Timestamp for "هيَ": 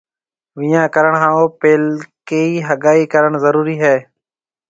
3.83-3.95